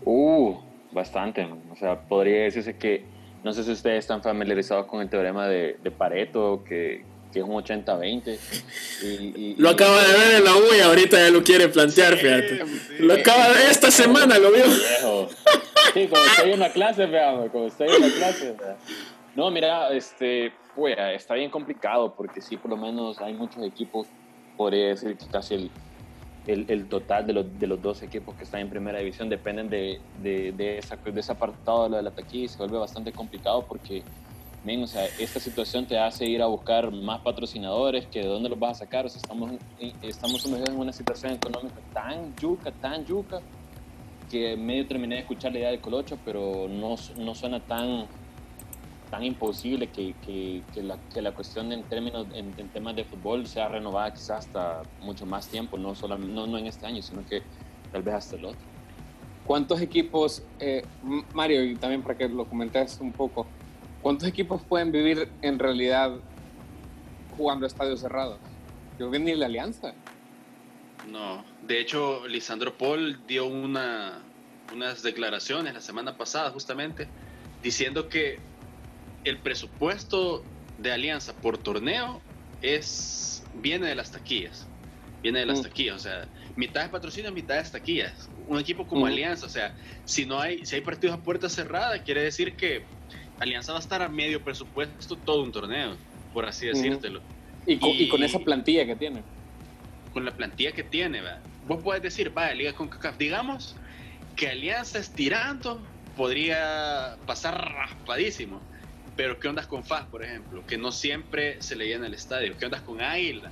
[0.04, 0.56] Uh,
[0.92, 1.46] bastante.
[1.70, 3.04] O sea, podría decirse que,
[3.44, 7.44] no sé si ustedes están familiarizados con el teorema de, de Pareto, que, que es
[7.44, 8.38] un 80-20.
[9.02, 12.64] Y, lo acaba de ver en la U y ahorita ya lo quiere plantear, fíjate.
[13.00, 14.64] Lo acaba de esta semana, lo vio.
[15.92, 18.56] Sí, como estoy en la clase, veamos, como estoy en la clase.
[19.36, 24.06] No, mira, este, pues, está bien complicado porque sí, por lo menos hay muchos equipos,
[24.56, 25.70] podría decir que casi el,
[26.46, 29.68] el, el total de los, de los dos equipos que están en primera división dependen
[29.68, 32.78] de, de, de, esa, de ese apartado de lo de la taquilla y se vuelve
[32.78, 34.02] bastante complicado porque
[34.64, 38.58] o sea, esta situación te hace ir a buscar más patrocinadores, que de dónde los
[38.58, 39.50] vas a sacar, o sea, estamos,
[40.02, 43.40] estamos sumergidos en una situación económica tan yuca, tan yuca,
[44.32, 48.06] que medio terminé de escuchar la idea del Colocho, pero no, no suena tan,
[49.10, 53.46] tan imposible que, que, que, la, que la cuestión en términos, en, temas de fútbol
[53.46, 57.24] sea renovada quizás hasta mucho más tiempo, no, solo, no, no en este año, sino
[57.26, 57.42] que
[57.92, 58.60] tal vez hasta el otro.
[59.46, 60.82] ¿Cuántos equipos, eh,
[61.34, 63.46] Mario, y también para que lo comentes un poco,
[64.02, 66.10] ¿Cuántos equipos pueden vivir en realidad
[67.36, 68.38] jugando estadios cerrados?
[68.98, 69.94] Yo creo que ni la Alianza.
[71.10, 74.20] No, de hecho, Lisandro Paul dio una,
[74.72, 77.08] unas declaraciones la semana pasada justamente
[77.62, 78.38] diciendo que
[79.24, 80.42] el presupuesto
[80.78, 82.20] de Alianza por torneo
[82.60, 84.66] es viene de las taquillas.
[85.22, 85.62] Viene de las mm.
[85.62, 88.28] taquillas, o sea, mitad de patrocinio, mitad de taquillas.
[88.48, 89.08] Un equipo como mm.
[89.08, 92.82] Alianza, o sea, si no hay si hay partidos a puerta cerrada, quiere decir que
[93.38, 95.96] Alianza va a estar a medio presupuesto todo un torneo,
[96.32, 97.20] por así decírtelo.
[97.66, 99.22] y, con, esa plantilla que tiene.
[100.12, 101.22] Con la plantilla que tiene,
[101.66, 103.76] vos puedes decir, va, Liga con CACAF, digamos
[104.36, 105.82] que Alianza estirando
[106.16, 108.60] podría pasar raspadísimo.
[109.16, 110.64] Pero ¿qué ondas con FAS, por ejemplo?
[110.66, 112.56] Que no siempre se le llena el estadio.
[112.58, 113.50] ¿Qué ondas con Águila?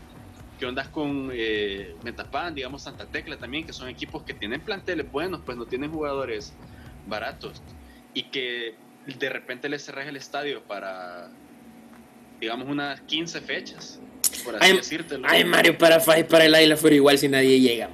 [0.59, 5.11] ¿Qué ondas con eh, Metapan, digamos Santa Tecla también, que son equipos que tienen planteles
[5.11, 6.55] buenos, pues no tienen jugadores
[7.07, 7.63] baratos?
[8.15, 8.75] Y que
[9.07, 11.31] de repente le cerras el estadio para,
[12.41, 14.01] digamos, unas 15 fechas,
[14.45, 15.27] por así ay, decírtelo.
[15.29, 17.89] Ay, Mario, para para el Isla fuera igual si nadie llega,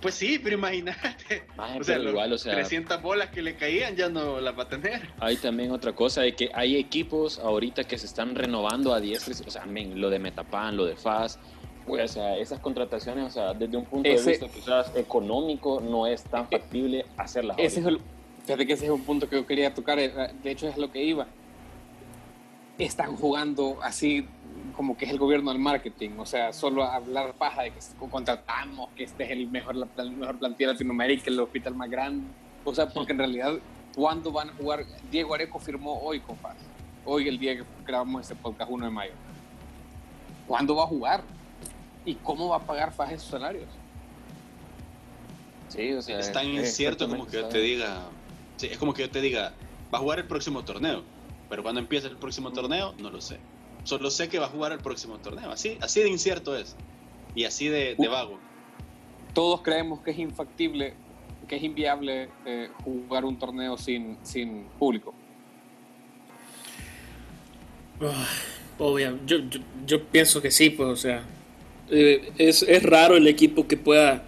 [0.00, 1.42] Pues sí, pero imagínate.
[1.56, 4.40] Maje, O sea, pero los igual, o sea, 300 bolas que le caían ya no
[4.40, 5.08] las va a tener.
[5.18, 9.34] hay también otra cosa de que hay equipos ahorita que se están renovando a diestra,
[9.34, 11.38] y- o sea, men, lo de Metapan, lo de FAS,
[11.86, 15.80] pues, o sea, esas contrataciones, o sea, desde un punto Ese- de vista quizás económico
[15.80, 18.02] no es tan factible hacerlas Ese es ahorita.
[18.04, 20.76] el, fíjate que ese es un punto que yo quería tocar, eh, de hecho es
[20.76, 21.26] lo que iba.
[22.78, 24.24] Están jugando así
[24.78, 28.90] como que es el gobierno del marketing, o sea, solo hablar paja de que contratamos,
[28.94, 32.28] que este es el mejor, la plan- mejor plantilla de Latinoamérica, el hospital más grande,
[32.64, 33.54] o sea, porque en realidad,
[33.96, 34.84] ¿cuándo van a jugar?
[35.10, 36.54] Diego Areco firmó hoy con FAS,
[37.04, 39.12] hoy el día que grabamos este podcast, 1 de mayo.
[40.46, 41.24] ¿Cuándo va a jugar?
[42.04, 43.66] ¿Y cómo va a pagar FAS esos salarios?
[45.70, 48.02] Sí, o sea, es tan es incierto como que yo te diga.
[48.58, 49.52] Sí, es como que yo te diga,
[49.92, 51.02] va a jugar el próximo torneo.
[51.50, 53.38] Pero cuando empiece el próximo torneo, no lo sé.
[53.88, 55.50] Solo sé que va a jugar el próximo torneo.
[55.50, 56.76] Así, así de incierto es.
[57.34, 58.38] Y así de, de vago.
[59.32, 60.92] todos creemos que es infactible,
[61.48, 65.14] que es inviable eh, jugar un torneo sin, sin público.
[68.78, 71.22] Obvio, yo, yo, yo pienso que sí, pues, o sea,
[71.90, 74.22] eh, es, es raro el equipo que pueda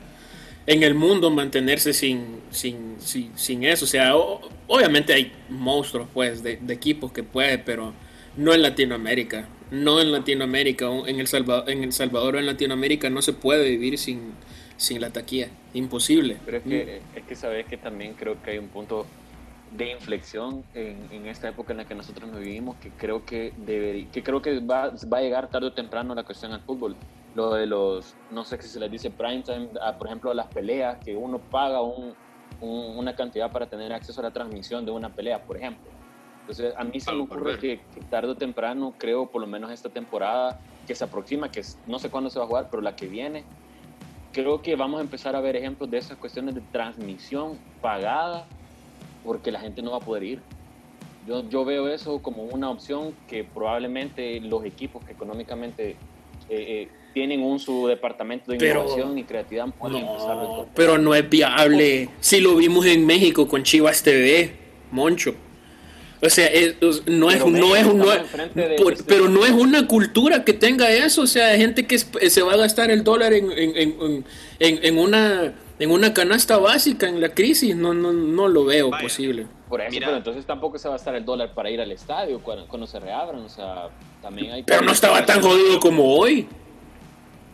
[0.67, 3.85] en el mundo mantenerse sin, sin, sin, sin eso.
[3.85, 7.93] O sea, o- obviamente hay monstruos, pues, de, de equipos que puede, pero
[8.41, 9.49] no en Latinoamérica.
[9.71, 13.69] No en Latinoamérica, en El Salvador, en El Salvador o en Latinoamérica no se puede
[13.69, 14.33] vivir sin,
[14.77, 15.49] sin la taquilla.
[15.75, 16.39] Imposible.
[16.45, 19.07] Pero es que, es que sabes que también creo que hay un punto
[19.77, 23.53] de inflexión en, en esta época en la que nosotros nos vivimos que creo que
[23.57, 26.97] debería, que creo que va, va a llegar tarde o temprano la cuestión al fútbol.
[27.37, 30.97] Lo de los, no sé si se les dice prime time, por ejemplo, las peleas,
[31.05, 32.13] que uno paga un,
[32.61, 35.89] un- una cantidad para tener acceso a la transmisión de una pelea, por ejemplo.
[36.51, 39.71] Entonces, a mí se me ocurre que, que tarde o temprano, creo, por lo menos
[39.71, 42.83] esta temporada que se aproxima, que es- no sé cuándo se va a jugar, pero
[42.83, 43.45] la que viene,
[44.33, 48.47] creo que vamos a empezar a ver ejemplos de esas cuestiones de transmisión pagada
[49.25, 50.41] porque la gente no va a poder ir.
[51.29, 55.97] Yo, yo veo eso como una opción que probablemente los equipos que económicamente eh,
[56.49, 60.99] eh, tienen un su departamento de Pero- innovación y creatividad pueden empezar a No, pero
[60.99, 62.09] no es viable.
[62.19, 64.57] Si lo vimos en México con Chivas TV,
[64.91, 65.33] Moncho.
[66.23, 69.29] O sea, es- no es, no es, México no es- enfrente de por- este- pero
[69.29, 71.23] no es una cultura que tenga eso.
[71.23, 74.25] O sea, hay gente que es- se va a gastar el dólar en, en, en,
[74.59, 77.75] en- en una en una canasta básica en la crisis.
[77.75, 79.03] No, no, no lo veo Vaya.
[79.03, 79.47] posible.
[79.67, 80.09] Por eso, Mira.
[80.09, 82.87] pero entonces tampoco se va a estar el dólar para ir al estadio cuando, cuando
[82.87, 83.41] se reabran.
[83.41, 83.89] O sea,
[84.21, 86.47] también hay Pero no estaba tan jodido como hoy.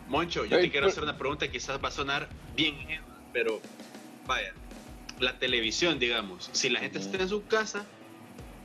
[0.09, 2.75] Moncho, yo te quiero pero- hacer una pregunta, quizás va a sonar bien
[3.31, 3.61] pero
[4.25, 4.51] vaya,
[5.19, 7.85] la televisión, digamos, si la gente está en su casa,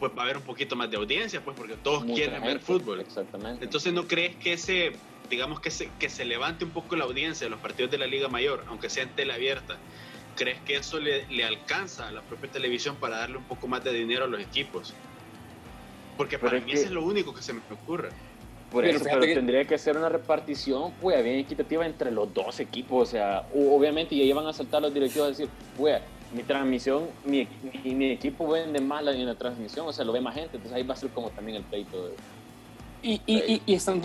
[0.03, 2.59] pues va a haber un poquito más de audiencia, pues porque todos mucha quieren ver
[2.59, 2.99] fútbol.
[2.99, 3.65] Exactamente.
[3.65, 4.95] Entonces, ¿no crees que ese,
[5.31, 8.09] digamos que se, que se levante un poco la audiencia de los partidos de la
[8.09, 9.77] Liga Mayor, aunque sea en tele abierta?
[10.35, 13.85] ¿Crees que eso le, le alcanza a la propia televisión para darle un poco más
[13.85, 14.93] de dinero a los equipos?
[16.17, 18.09] Porque Pero para es mí que- eso es lo único que se me ocurre.
[18.73, 22.35] Por Pero eso, pero que- tendría que ser una repartición, pues, bien equitativa entre los
[22.35, 23.09] dos equipos.
[23.09, 26.01] O sea, obviamente, y ahí van a saltar los directivos a decir, pues,
[26.35, 27.47] mi transmisión, mi,
[27.85, 30.57] mi, mi equipo vende más la, en la transmisión, o sea, lo ve más gente.
[30.57, 32.09] Entonces ahí va a ser como también el pleito.
[32.09, 32.15] de-
[33.03, 34.01] Y, y, y, y están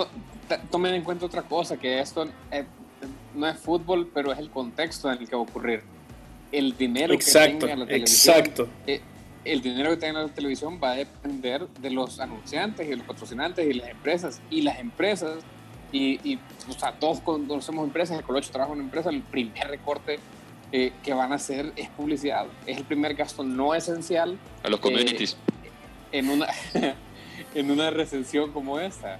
[0.72, 2.66] tomen en cuenta otra cosa, que esto eh,
[3.36, 5.84] no es fútbol, pero es el contexto en el que va a ocurrir.
[6.52, 8.68] El dinero Exacto, que tenga la televisión, exacto.
[8.88, 9.02] eh,
[9.44, 13.06] el dinero que tenga la televisión va a depender de los anunciantes y de los
[13.06, 14.42] patrocinantes y las empresas.
[14.50, 15.40] Y las empresas,
[15.92, 19.68] y, y o sea, todos conocemos empresas, el Colocho trabaja en una empresa, el primer
[19.68, 20.20] recorte
[20.72, 22.46] eh, que van a hacer es publicidad.
[22.66, 25.38] Es el primer gasto no esencial A los communities.
[26.12, 26.48] en una,
[27.56, 29.20] en una recesión como esta.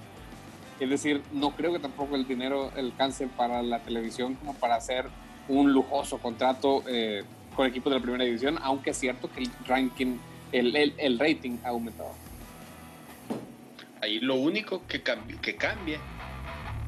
[0.78, 5.06] Es decir, no creo que tampoco el dinero alcance para la televisión como para hacer
[5.48, 7.24] un lujoso contrato eh,
[7.56, 10.18] con equipos de la primera división, aunque es cierto que el ranking,
[10.52, 12.12] el, el, el rating ha aumentado.
[14.00, 15.98] Ahí lo único que cambia, que cambia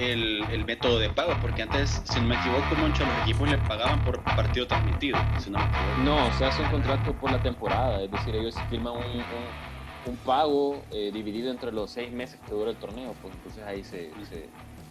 [0.00, 3.50] el, el método de pago, porque antes, si no me equivoco, Moncho, a los equipos
[3.50, 5.18] le pagaban por partido transmitido.
[5.38, 5.58] Si no.
[6.04, 10.16] No, se hace un contrato por la temporada, es decir, ellos firman un, un, un
[10.24, 14.10] pago eh, dividido entre los seis meses que dura el torneo, pues entonces ahí se,
[14.28, 14.48] se,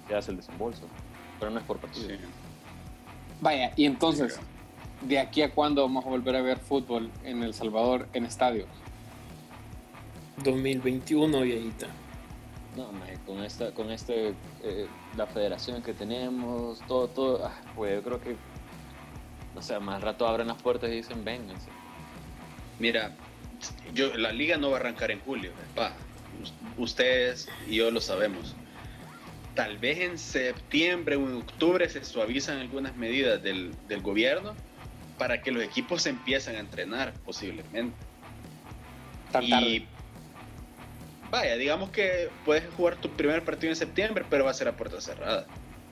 [0.07, 0.83] se hace el desembolso,
[1.39, 2.09] pero no es por partido.
[2.09, 2.15] Sí.
[3.41, 4.39] Vaya, y entonces,
[5.01, 8.67] ¿de aquí a cuándo vamos a volver a ver fútbol en El Salvador en estadios?
[10.43, 11.87] 2021, viejita.
[12.75, 12.87] No,
[13.25, 14.87] con esta, con este, eh,
[15.17, 18.35] la federación que tenemos, todo, todo, ah, pues yo creo que,
[19.55, 21.69] no sé, más rato abren las puertas y dicen, vénganse.
[22.79, 23.15] Mira,
[23.93, 25.95] yo, la liga no va a arrancar en julio, paja.
[26.77, 28.55] Ustedes y yo lo sabemos.
[29.55, 34.55] tal vez en septiembre o en octubre se suavizan algunas medidas del, del gobierno
[35.17, 37.97] para que los equipos se empiecen a entrenar posiblemente.
[39.31, 39.87] Tan y tarde.
[41.31, 44.75] Vaya, digamos que puedes jugar tu primer partido en septiembre, pero va a ser a
[44.75, 45.45] puerta cerrada.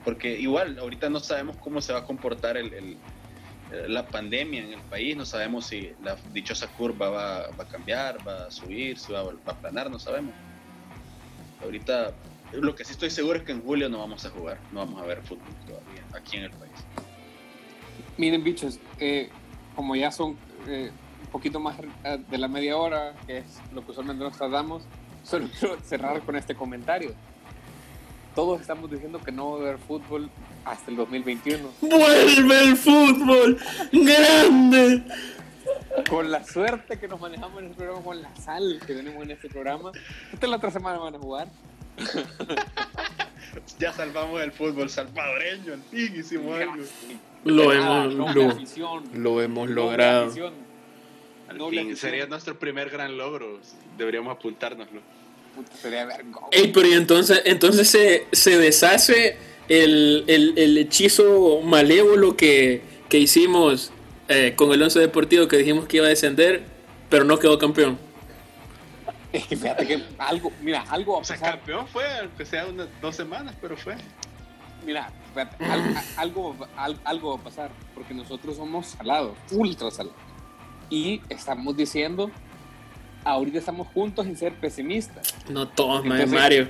[0.04, 2.96] Porque igual, ahorita no sabemos cómo se va a comportar el, el-
[3.86, 8.46] la pandemia en el país, no sabemos si la dichosa curva va, a cambiar, va
[8.46, 10.32] a subir, si va, a- aplanar, no sabemos.
[11.62, 12.12] Ahorita,
[12.52, 15.02] lo que sí estoy seguro es que en julio no vamos a jugar, no vamos
[15.02, 16.72] a ver fútbol todavía aquí en el país.
[18.16, 19.28] Miren, bichos, eh,
[19.76, 20.36] como ya son
[20.66, 24.38] eh, un poquito más eh, de la media hora, que es lo que usualmente nos
[24.38, 24.84] tardamos,
[25.28, 27.12] solo quiero cerrar con este comentario.
[28.34, 30.30] Todos estamos diciendo que no va a haber fútbol
[30.64, 31.70] hasta el 2021.
[31.80, 33.58] ¡Vuelve el fútbol!
[33.92, 35.04] ¡Grande!
[36.08, 39.32] Con la suerte que nos manejamos en el programa, con la sal que tenemos en
[39.32, 39.90] este programa,
[40.32, 41.48] esta la otra semana van a jugar.
[43.78, 46.84] Ya salvamos el fútbol salvadoreño, fin hicimos algo.
[47.44, 48.14] Lo hemos,
[49.14, 50.30] lo, hemos logrado.
[51.48, 53.60] Al fin, sería nuestro primer gran logro,
[53.96, 55.00] deberíamos apuntárnoslo.
[55.56, 56.40] Puta, sería vergüenza.
[56.52, 59.36] Ey, pero y entonces, entonces se, se deshace
[59.68, 63.90] el, el- el hechizo malévolo que, que hicimos
[64.28, 66.64] eh, con el once deportivo que dijimos que iba a descender,
[67.08, 67.98] pero no quedó campeón.
[69.32, 71.56] Es que fíjate que algo, mira, algo va a O sea, pasar.
[71.56, 73.96] campeón fue, aunque sea unas dos semanas, pero fue.
[74.86, 75.10] Mira,
[76.16, 80.16] algo, al- algo va a pasar, porque nosotros somos salados, ultra salados.
[80.90, 82.30] Y estamos diciendo,
[83.24, 85.34] ahorita estamos juntos en ser pesimistas.
[85.48, 86.68] No todos, mae, Entonces- Mario.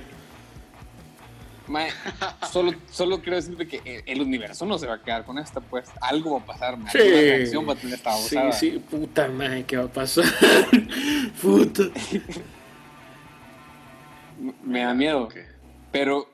[1.67, 1.91] Mae,
[2.51, 5.61] solo, solo quiero decirte que el, el universo no se va a quedar con esta,
[5.61, 6.91] pues algo va a pasar, mae.
[6.91, 6.97] Sí.
[6.97, 10.25] Reacción va a tener esta Sí, sí, puta madre, ¿qué va a pasar?
[11.41, 11.83] puta.
[14.63, 15.27] Me da miedo.
[15.91, 16.29] Pero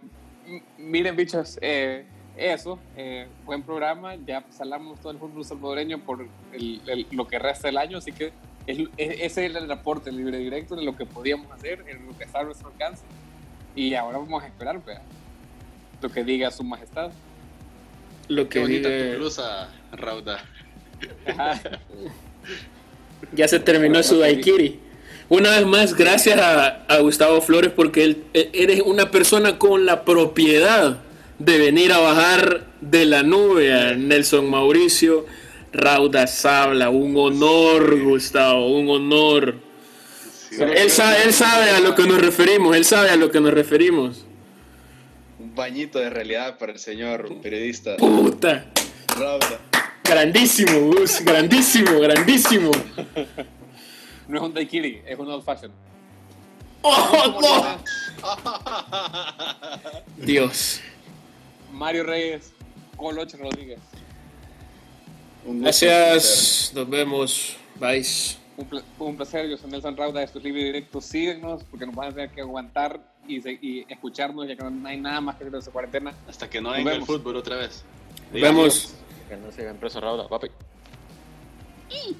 [0.77, 2.05] miren, bichos, eh,
[2.37, 4.15] eso, eh, buen programa.
[4.25, 8.11] Ya salamos todo el fútbol salvadoreño por el- el- lo que resta del año, así
[8.11, 8.31] que
[8.67, 12.23] es- ese era el reporte libre directo de lo que podíamos hacer, en lo que
[12.25, 13.03] está a nuestro alcance.
[13.75, 15.01] Y ahora vamos a esperar, vea,
[16.01, 17.11] lo que diga su majestad.
[18.27, 20.43] Lo Qué que bonita diga- tu blusa, Rauda.
[23.33, 24.79] Ya se terminó su daiquiri.
[25.29, 29.85] Una vez más, gracias a, a Gustavo Flores porque él, e- eres una persona con
[29.85, 30.99] la propiedad
[31.39, 35.25] de venir a bajar de la nube a Nelson Mauricio
[35.73, 36.89] Rauda Sabla.
[36.89, 39.55] Un honor, Gustavo, un honor.
[40.49, 43.41] Sí, Él sabe, él sabe a lo que nos referimos, él sabe a lo que
[43.41, 44.25] nos referimos.
[45.39, 48.65] Un bañito de realidad para el señor periodista Puta.
[49.07, 49.59] Rauda.
[50.03, 52.71] Grandísimo, Gus, grandísimo, grandísimo.
[54.27, 55.71] No es un daiquiri, es un old fashion.
[56.81, 57.77] ¡Oh, no!
[60.25, 60.81] Dios.
[61.75, 62.51] Mario Reyes,
[62.97, 63.79] Coloche Rodríguez.
[65.45, 67.55] Gracias, nos vemos.
[67.79, 68.05] Bye.
[68.57, 71.93] Un, pla- un placer, yo soy Nelson Rauda, esto es Libre Directo, síguenos porque nos
[71.93, 75.35] van a tener que aguantar y, se- y escucharnos ya que no hay nada más
[75.35, 76.13] que hacer en esta cuarentena.
[76.27, 77.83] Hasta que no venga el fútbol otra vez.
[78.31, 78.93] Nos vemos.
[79.27, 80.47] Que no sigan preso Rauda, papi.
[81.89, 82.15] ¡Y!